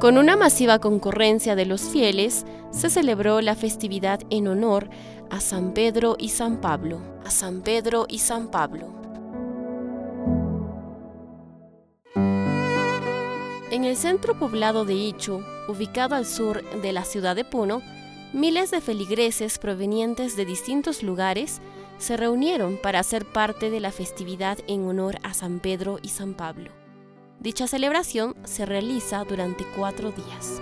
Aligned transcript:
Con 0.00 0.16
una 0.16 0.36
masiva 0.36 0.78
concurrencia 0.78 1.56
de 1.56 1.66
los 1.66 1.82
fieles, 1.82 2.46
se 2.70 2.88
celebró 2.88 3.40
la 3.40 3.56
festividad 3.56 4.20
en 4.30 4.46
honor 4.46 4.88
a 5.28 5.40
San 5.40 5.74
Pedro 5.74 6.14
y 6.20 6.28
San 6.28 6.60
Pablo, 6.60 7.00
a 7.26 7.30
San 7.30 7.62
Pedro 7.62 8.06
y 8.08 8.20
San 8.20 8.48
Pablo. 8.48 8.94
En 13.72 13.84
el 13.84 13.96
centro 13.96 14.38
poblado 14.38 14.84
de 14.84 14.94
Ichu, 14.94 15.42
ubicado 15.66 16.14
al 16.14 16.26
sur 16.26 16.62
de 16.80 16.92
la 16.92 17.02
ciudad 17.02 17.34
de 17.34 17.44
Puno, 17.44 17.82
miles 18.32 18.70
de 18.70 18.80
feligreses 18.80 19.58
provenientes 19.58 20.36
de 20.36 20.44
distintos 20.44 21.02
lugares 21.02 21.60
se 21.98 22.16
reunieron 22.16 22.78
para 22.80 23.00
hacer 23.00 23.24
parte 23.24 23.68
de 23.68 23.80
la 23.80 23.90
festividad 23.90 24.58
en 24.68 24.86
honor 24.86 25.18
a 25.24 25.34
San 25.34 25.58
Pedro 25.58 25.98
y 26.00 26.10
San 26.10 26.34
Pablo. 26.34 26.70
Dicha 27.40 27.68
celebración 27.68 28.34
se 28.42 28.66
realiza 28.66 29.22
durante 29.22 29.64
cuatro 29.76 30.10
días. 30.10 30.60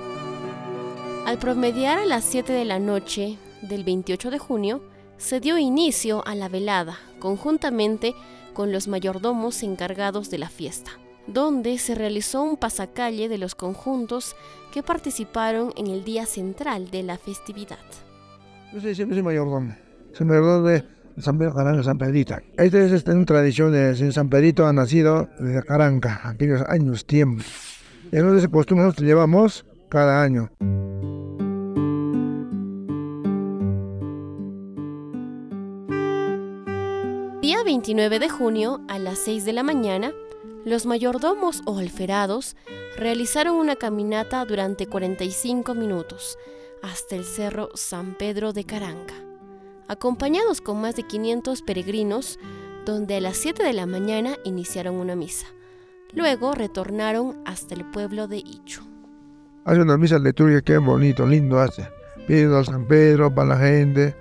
Al 1.24 1.38
promediar 1.38 1.98
a 1.98 2.04
las 2.04 2.22
7 2.24 2.52
de 2.52 2.66
la 2.66 2.78
noche 2.78 3.38
del 3.62 3.82
28 3.82 4.30
de 4.30 4.38
junio, 4.38 4.82
se 5.16 5.40
dio 5.40 5.56
inicio 5.56 6.22
a 6.26 6.34
la 6.34 6.50
velada, 6.50 6.98
conjuntamente 7.18 8.14
con 8.52 8.72
los 8.72 8.88
mayordomos 8.88 9.62
encargados 9.62 10.28
de 10.28 10.36
la 10.36 10.50
fiesta, 10.50 10.90
donde 11.26 11.78
se 11.78 11.94
realizó 11.94 12.42
un 12.42 12.58
pasacalle 12.58 13.30
de 13.30 13.38
los 13.38 13.54
conjuntos 13.54 14.36
que 14.70 14.82
participaron 14.82 15.72
en 15.76 15.86
el 15.86 16.04
día 16.04 16.26
central 16.26 16.90
de 16.90 17.02
la 17.02 17.16
festividad. 17.16 17.78
Yo 18.74 18.80
soy, 18.82 19.22
mayordomo. 19.22 19.74
Soy 20.12 20.26
mayordomo 20.26 20.68
de 20.68 20.84
San 21.18 21.38
Pedro 21.38 21.54
Caranca, 21.54 21.82
San 21.82 21.98
Pedrito. 21.98 22.36
Esta 22.56 22.78
es 22.78 22.92
esta, 22.92 23.12
una 23.12 23.24
tradición 23.24 23.72
de 23.72 24.12
San 24.12 24.28
Pedrito, 24.28 24.66
ha 24.66 24.72
nacido 24.72 25.28
desde 25.38 25.62
Caranca, 25.62 26.20
aquellos 26.24 26.62
años, 26.68 27.06
tiempo. 27.06 27.42
Y 28.12 28.16
entonces 28.16 28.44
esa 28.44 28.52
costumbre 28.52 28.84
nosotros 28.84 29.06
llevamos 29.06 29.64
cada 29.88 30.22
año. 30.22 30.50
Día 37.40 37.62
29 37.64 38.18
de 38.18 38.28
junio, 38.28 38.80
a 38.88 38.98
las 38.98 39.18
6 39.20 39.44
de 39.44 39.52
la 39.52 39.62
mañana, 39.62 40.12
los 40.64 40.84
mayordomos 40.84 41.62
o 41.64 41.78
alferados 41.78 42.56
realizaron 42.98 43.54
una 43.54 43.76
caminata 43.76 44.44
durante 44.44 44.86
45 44.86 45.74
minutos 45.74 46.38
hasta 46.82 47.14
el 47.14 47.24
cerro 47.24 47.70
San 47.74 48.14
Pedro 48.14 48.52
de 48.52 48.64
Caranca 48.64 49.14
acompañados 49.88 50.60
con 50.60 50.80
más 50.80 50.96
de 50.96 51.04
500 51.04 51.62
peregrinos, 51.62 52.38
donde 52.84 53.16
a 53.16 53.20
las 53.20 53.36
7 53.36 53.62
de 53.62 53.72
la 53.72 53.86
mañana 53.86 54.36
iniciaron 54.44 54.96
una 54.96 55.16
misa. 55.16 55.46
Luego 56.12 56.52
retornaron 56.52 57.36
hasta 57.44 57.74
el 57.74 57.84
pueblo 57.84 58.28
de 58.28 58.38
Ichu. 58.38 58.82
Hace 59.64 59.80
una 59.80 59.96
misa 59.96 60.18
litúrgica 60.18 60.62
que 60.62 60.78
bonito, 60.78 61.26
lindo 61.26 61.58
hace. 61.58 61.88
Pidiendo 62.26 62.58
a 62.58 62.64
San 62.64 62.86
Pedro, 62.86 63.34
para 63.34 63.48
la 63.48 63.58
gente, 63.58 64.14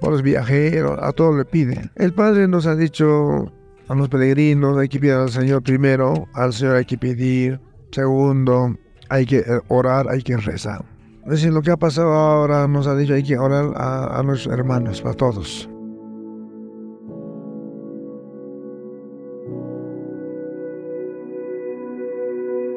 para 0.00 0.12
los 0.12 0.22
viajeros, 0.22 0.98
a 1.00 1.12
todos 1.12 1.36
le 1.36 1.44
pide. 1.44 1.90
El 1.94 2.12
Padre 2.12 2.48
nos 2.48 2.66
ha 2.66 2.74
dicho 2.74 3.52
a 3.88 3.94
los 3.94 4.08
peregrinos, 4.08 4.78
hay 4.78 4.88
que 4.88 4.98
pedir 4.98 5.14
al 5.14 5.30
Señor 5.30 5.62
primero, 5.62 6.26
al 6.32 6.52
Señor 6.52 6.76
hay 6.76 6.84
que 6.84 6.98
pedir, 6.98 7.60
segundo, 7.90 8.76
hay 9.08 9.26
que 9.26 9.44
orar, 9.68 10.08
hay 10.08 10.22
que 10.22 10.36
rezar. 10.36 10.84
Es 11.26 11.30
decir, 11.30 11.52
lo 11.52 11.60
que 11.60 11.72
ha 11.72 11.76
pasado 11.76 12.12
ahora 12.12 12.68
nos 12.68 12.86
ha 12.86 12.94
dicho 12.94 13.12
hay 13.12 13.24
que 13.24 13.36
orar 13.36 13.72
a, 13.74 14.16
a 14.16 14.22
nuestros 14.22 14.54
hermanos, 14.54 15.02
para 15.02 15.16
todos. 15.16 15.68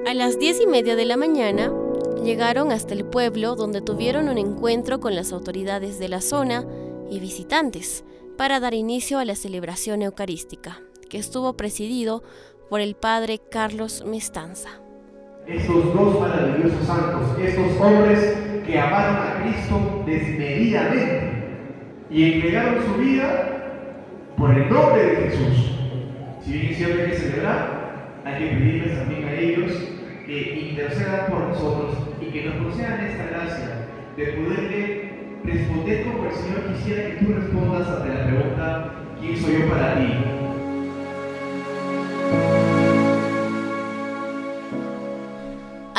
A 0.08 0.14
las 0.16 0.40
diez 0.40 0.60
y 0.60 0.66
media 0.66 0.96
de 0.96 1.06
la 1.06 1.16
mañana 1.16 1.72
llegaron 2.24 2.72
hasta 2.72 2.96
el 2.96 3.06
pueblo 3.06 3.54
donde 3.54 3.82
tuvieron 3.82 4.30
un 4.30 4.40
encuentro 4.40 5.00
con 5.00 5.16
las 5.16 5.32
autoridades 5.32 6.00
de 6.00 6.10
la 6.10 6.20
zona 6.20 6.66
y 7.12 7.20
visitantes 7.20 8.04
para 8.36 8.60
dar 8.60 8.74
inicio 8.74 9.20
a 9.20 9.26
la 9.26 9.36
celebración 9.36 10.02
eucarística, 10.02 10.82
que 11.08 11.20
estuvo 11.20 11.56
presidido 11.56 12.24
por 12.68 12.82
el 12.82 12.96
padre 12.96 13.40
Carlos 13.52 14.04
Mestanza 14.08 14.89
estos 15.50 15.94
dos 15.94 16.20
maravillosos 16.20 16.86
santos, 16.86 17.38
estos 17.42 17.80
hombres 17.82 18.38
que 18.66 18.80
amaron 18.80 19.16
a 19.16 19.42
Cristo 19.42 20.04
desmedidamente 20.06 21.32
y 22.12 22.34
entregaron 22.34 22.86
su 22.86 22.94
vida 23.02 23.60
por 24.38 24.52
el 24.52 24.70
nombre 24.70 25.06
de 25.06 25.16
Jesús. 25.16 25.76
Si 26.42 26.54
bien 26.54 26.74
cierto 26.76 27.02
hay 27.02 27.10
que 27.10 27.18
celebrar, 27.18 28.22
hay 28.26 28.40
que 28.40 28.56
pedirles 28.56 29.00
también 29.00 29.26
a 29.26 29.34
ellos 29.34 29.72
que 30.26 30.70
intercedan 30.70 31.32
por 31.32 31.48
nosotros 31.48 31.98
y 32.22 32.26
que 32.26 32.46
nos 32.46 32.56
concedan 32.56 33.06
esta 33.06 33.26
gracia 33.26 33.88
de 34.16 34.26
poderle 34.26 35.10
responder 35.44 36.04
como 36.04 36.26
el 36.26 36.32
Señor 36.34 36.74
quisiera 36.74 37.10
que 37.10 37.26
tú 37.26 37.34
respondas 37.34 37.88
ante 37.88 38.14
la 38.14 38.26
pregunta, 38.28 38.94
¿quién 39.20 39.38
soy 39.38 39.54
yo 39.54 39.70
para 39.70 39.96
ti? 39.96 40.39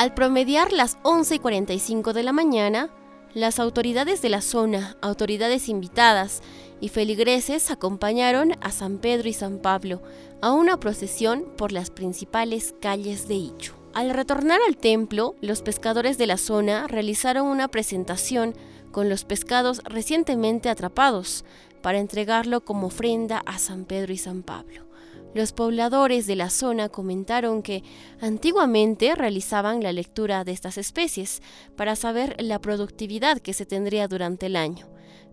Al 0.01 0.15
promediar 0.15 0.73
las 0.73 0.97
11 1.03 1.35
y 1.35 1.37
45 1.37 2.13
de 2.13 2.23
la 2.23 2.33
mañana, 2.33 2.89
las 3.35 3.59
autoridades 3.59 4.23
de 4.23 4.29
la 4.29 4.41
zona, 4.41 4.97
autoridades 4.99 5.69
invitadas 5.69 6.41
y 6.79 6.89
feligreses 6.89 7.69
acompañaron 7.69 8.53
a 8.61 8.71
San 8.71 8.97
Pedro 8.97 9.29
y 9.29 9.33
San 9.33 9.59
Pablo 9.59 10.01
a 10.41 10.53
una 10.53 10.79
procesión 10.79 11.45
por 11.55 11.71
las 11.71 11.91
principales 11.91 12.73
calles 12.81 13.27
de 13.27 13.35
Ichu. 13.35 13.73
Al 13.93 14.09
retornar 14.09 14.59
al 14.67 14.75
templo, 14.75 15.35
los 15.39 15.61
pescadores 15.61 16.17
de 16.17 16.25
la 16.25 16.37
zona 16.37 16.87
realizaron 16.87 17.45
una 17.45 17.67
presentación 17.67 18.55
con 18.91 19.07
los 19.07 19.23
pescados 19.23 19.83
recientemente 19.83 20.69
atrapados 20.69 21.45
para 21.83 21.99
entregarlo 21.99 22.61
como 22.61 22.87
ofrenda 22.87 23.43
a 23.45 23.59
San 23.59 23.85
Pedro 23.85 24.13
y 24.13 24.17
San 24.17 24.41
Pablo. 24.41 24.90
Los 25.33 25.53
pobladores 25.53 26.27
de 26.27 26.35
la 26.35 26.49
zona 26.49 26.89
comentaron 26.89 27.61
que 27.61 27.83
antiguamente 28.19 29.15
realizaban 29.15 29.81
la 29.81 29.93
lectura 29.93 30.43
de 30.43 30.51
estas 30.51 30.77
especies 30.77 31.41
para 31.77 31.95
saber 31.95 32.35
la 32.39 32.59
productividad 32.59 33.39
que 33.39 33.53
se 33.53 33.65
tendría 33.65 34.09
durante 34.09 34.47
el 34.47 34.57
año, 34.57 34.89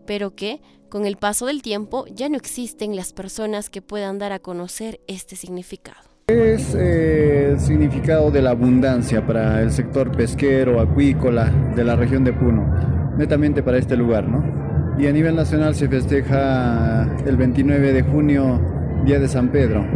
pero 0.07 0.37
que, 0.37 0.61
con 0.89 1.05
el 1.05 1.17
paso 1.17 1.47
del 1.47 1.63
tiempo, 1.63 2.05
ya 2.07 2.29
no 2.29 2.37
existen 2.37 2.95
las 2.95 3.13
personas 3.13 3.71
que 3.71 3.83
puedan 3.83 4.21
dar 4.21 4.31
a 4.33 4.39
conocer 4.39 5.01
este 5.09 5.35
significado. 5.35 6.09
Es 6.29 6.77
eh, 6.77 7.51
el 7.53 7.61
significado 7.61 8.31
de 8.31 8.43
la 8.43 8.51
abundancia 8.51 9.27
para 9.27 9.63
el 9.63 9.73
sector 9.73 10.17
pesquero, 10.17 10.81
acuícola 10.81 11.51
de 11.75 11.83
la 11.83 11.97
región 11.97 12.23
de 12.23 12.33
Puno, 12.33 13.17
netamente 13.17 13.65
para 13.65 13.79
este 13.79 13.97
lugar, 13.97 14.29
¿no? 14.29 14.97
Y 14.97 15.09
a 15.09 15.13
nivel 15.13 15.35
nacional 15.35 15.75
se 15.75 15.89
festeja 15.89 17.17
el 17.27 17.37
29 17.37 17.93
de 17.93 18.03
junio 18.03 18.78
Día 19.05 19.19
de 19.19 19.29
San 19.29 19.49
Pedro, 19.49 19.87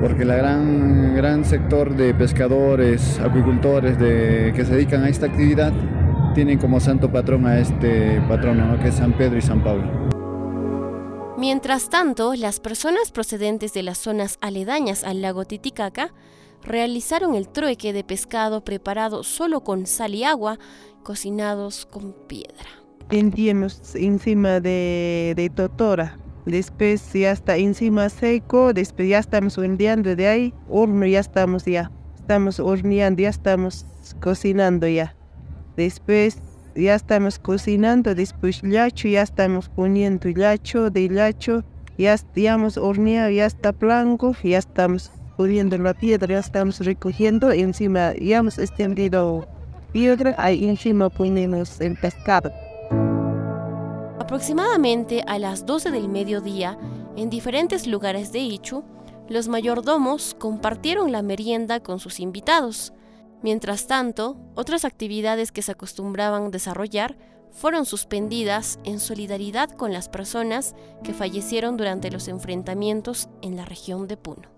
porque 0.00 0.22
el 0.22 0.28
gran, 0.28 1.14
gran 1.14 1.44
sector 1.44 1.94
de 1.94 2.14
pescadores, 2.14 3.18
acuicultores 3.20 3.98
de, 3.98 4.52
que 4.54 4.64
se 4.64 4.74
dedican 4.74 5.04
a 5.04 5.08
esta 5.08 5.26
actividad 5.26 5.72
tienen 6.34 6.58
como 6.58 6.80
santo 6.80 7.10
patrón 7.10 7.46
a 7.46 7.58
este 7.58 8.20
patrono, 8.28 8.78
que 8.80 8.88
es 8.88 8.94
San 8.94 9.12
Pedro 9.12 9.36
y 9.36 9.42
San 9.42 9.62
Pablo. 9.62 10.08
Mientras 11.36 11.88
tanto, 11.88 12.34
las 12.34 12.60
personas 12.60 13.12
procedentes 13.12 13.72
de 13.72 13.82
las 13.82 13.98
zonas 13.98 14.38
aledañas 14.40 15.04
al 15.04 15.22
lago 15.22 15.44
Titicaca 15.44 16.12
realizaron 16.64 17.34
el 17.34 17.48
trueque 17.48 17.92
de 17.92 18.02
pescado 18.04 18.64
preparado 18.64 19.22
solo 19.22 19.62
con 19.62 19.86
sal 19.86 20.14
y 20.14 20.24
agua, 20.24 20.58
cocinados 21.02 21.86
con 21.86 22.12
piedra. 22.26 22.68
Tendíamos 23.08 23.94
encima 23.94 24.60
de, 24.60 25.34
de 25.36 25.50
totora, 25.50 26.18
Después 26.48 27.12
ya 27.12 27.32
está 27.32 27.58
encima 27.58 28.08
seco, 28.08 28.72
después 28.72 29.06
ya 29.06 29.18
estamos 29.18 29.58
horneando 29.58 30.16
de 30.16 30.26
ahí, 30.26 30.54
horno 30.70 31.04
ya 31.04 31.20
estamos 31.20 31.66
ya. 31.66 31.90
Estamos 32.16 32.58
horneando, 32.58 33.20
ya 33.20 33.28
estamos 33.28 33.84
cocinando 34.18 34.88
ya. 34.88 35.14
Después 35.76 36.38
ya 36.74 36.94
estamos 36.94 37.38
cocinando, 37.38 38.14
después 38.14 38.62
lacho, 38.62 39.08
ya 39.08 39.22
estamos 39.22 39.68
poniendo 39.68 40.30
lacho 40.30 40.88
de 40.88 41.10
lacho, 41.10 41.64
ya 41.98 42.14
estamos 42.14 42.78
horneado, 42.78 43.28
ya 43.28 43.44
está 43.44 43.72
blanco, 43.72 44.34
ya 44.42 44.56
estamos 44.56 45.10
poniendo 45.36 45.76
la 45.76 45.92
piedra, 45.92 46.28
ya 46.28 46.40
estamos 46.40 46.80
recogiendo, 46.80 47.52
encima 47.52 48.14
ya 48.14 48.38
hemos 48.38 48.58
extendido 48.58 49.46
piedra, 49.92 50.34
ahí 50.38 50.66
encima 50.66 51.10
ponemos 51.10 51.78
el 51.82 51.94
pescado. 51.96 52.50
Aproximadamente 54.20 55.22
a 55.26 55.38
las 55.38 55.64
12 55.64 55.90
del 55.90 56.08
mediodía, 56.08 56.76
en 57.16 57.30
diferentes 57.30 57.86
lugares 57.86 58.32
de 58.32 58.40
Ichu, 58.40 58.84
los 59.28 59.48
mayordomos 59.48 60.34
compartieron 60.38 61.12
la 61.12 61.22
merienda 61.22 61.80
con 61.80 62.00
sus 62.00 62.18
invitados. 62.18 62.92
Mientras 63.42 63.86
tanto, 63.86 64.36
otras 64.54 64.84
actividades 64.84 65.52
que 65.52 65.62
se 65.62 65.72
acostumbraban 65.72 66.50
desarrollar 66.50 67.16
fueron 67.52 67.86
suspendidas 67.86 68.78
en 68.84 69.00
solidaridad 69.00 69.70
con 69.70 69.92
las 69.92 70.08
personas 70.08 70.74
que 71.04 71.14
fallecieron 71.14 71.76
durante 71.76 72.10
los 72.10 72.28
enfrentamientos 72.28 73.28
en 73.40 73.56
la 73.56 73.64
región 73.64 74.08
de 74.08 74.16
Puno. 74.16 74.57